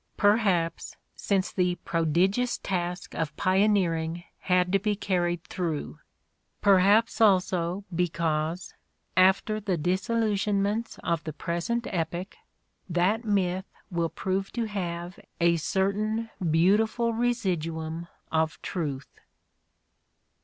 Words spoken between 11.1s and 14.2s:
the present epoch, that myth will